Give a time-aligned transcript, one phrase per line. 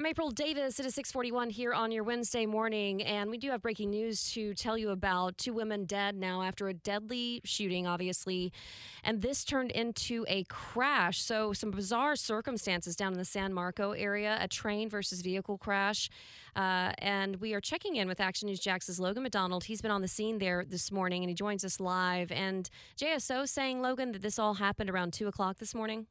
[0.00, 0.80] I'm April Davis.
[0.80, 4.54] It is 641 here on your Wednesday morning, and we do have breaking news to
[4.54, 5.36] tell you about.
[5.36, 8.50] Two women dead now after a deadly shooting, obviously,
[9.04, 11.20] and this turned into a crash.
[11.20, 16.08] So, some bizarre circumstances down in the San Marco area, a train versus vehicle crash.
[16.56, 19.64] Uh, and we are checking in with Action News Jax's Logan MacDonald.
[19.64, 22.32] He's been on the scene there this morning, and he joins us live.
[22.32, 26.06] And JSO saying, Logan, that this all happened around 2 o'clock this morning?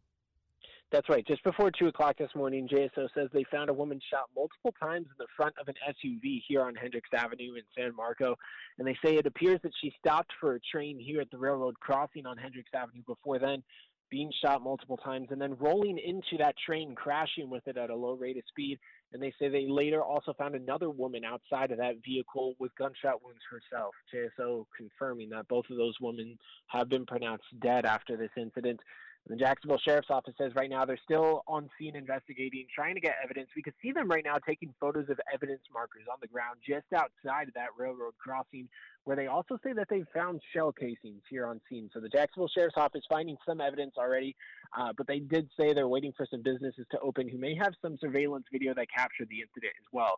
[0.91, 1.25] That's right.
[1.27, 5.05] Just before 2 o'clock this morning, JSO says they found a woman shot multiple times
[5.05, 8.35] in the front of an SUV here on Hendricks Avenue in San Marco.
[8.79, 11.79] And they say it appears that she stopped for a train here at the railroad
[11.79, 13.61] crossing on Hendricks Avenue before then,
[14.09, 17.95] being shot multiple times, and then rolling into that train, crashing with it at a
[17.95, 18.79] low rate of speed.
[19.13, 23.23] And they say they later also found another woman outside of that vehicle with gunshot
[23.23, 23.93] wounds herself.
[24.11, 28.79] JSO confirming that both of those women have been pronounced dead after this incident.
[29.29, 33.13] The Jacksonville Sheriff's Office says right now they're still on scene investigating, trying to get
[33.23, 33.49] evidence.
[33.55, 36.87] We could see them right now taking photos of evidence markers on the ground just
[36.95, 38.67] outside of that railroad crossing,
[39.03, 41.91] where they also say that they've found shell casings here on scene.
[41.93, 44.35] So the Jacksonville Sheriff's Office finding some evidence already,
[44.75, 47.73] uh, but they did say they're waiting for some businesses to open who may have
[47.83, 50.17] some surveillance video that captured the incident as well.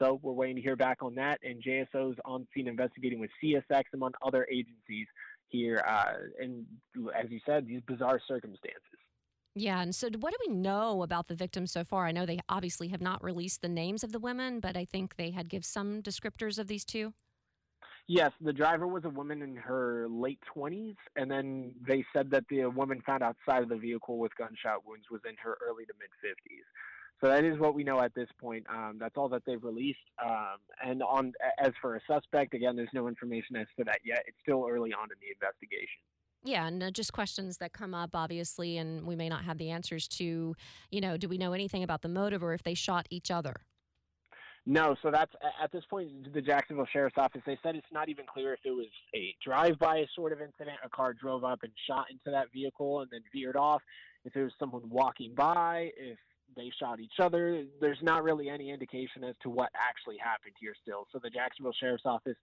[0.00, 3.82] So we're waiting to hear back on that, and JSO's on scene investigating with CSX
[3.92, 5.06] among other agencies
[5.52, 6.66] here, uh, and
[7.14, 8.80] as you said, these bizarre circumstances.
[9.54, 12.06] Yeah, and so what do we know about the victims so far?
[12.06, 15.16] I know they obviously have not released the names of the women, but I think
[15.16, 17.12] they had give some descriptors of these two.
[18.08, 22.44] Yes, the driver was a woman in her late 20s, and then they said that
[22.50, 25.92] the woman found outside of the vehicle with gunshot wounds was in her early to
[26.00, 26.64] mid 50s.
[27.22, 28.66] So that is what we know at this point.
[28.68, 30.00] Um, that's all that they've released.
[30.22, 34.24] Um, and on as for a suspect, again, there's no information as to that yet.
[34.26, 36.02] It's still early on in the investigation.
[36.44, 39.70] Yeah, and uh, just questions that come up, obviously, and we may not have the
[39.70, 40.56] answers to.
[40.90, 43.54] You know, do we know anything about the motive or if they shot each other?
[44.66, 47.42] No, so that's at this point the Jacksonville Sheriff's Office.
[47.46, 50.76] They said it's not even clear if it was a drive-by sort of incident.
[50.84, 53.82] A car drove up and shot into that vehicle and then veered off.
[54.24, 56.18] If it was someone walking by, if
[56.56, 57.64] they shot each other.
[57.80, 61.06] There's not really any indication as to what actually happened here still.
[61.12, 62.36] So the Jacksonville Sheriff's Office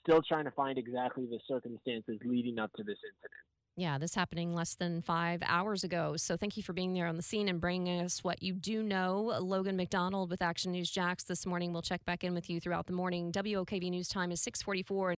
[0.00, 3.32] still trying to find exactly the circumstances leading up to this incident.
[3.78, 6.16] Yeah, this happening less than five hours ago.
[6.16, 8.82] So thank you for being there on the scene and bringing us what you do
[8.82, 9.36] know.
[9.38, 11.74] Logan MacDonald with Action News Jax this morning.
[11.74, 13.32] We'll check back in with you throughout the morning.
[13.32, 15.14] WOKV News Time is 644.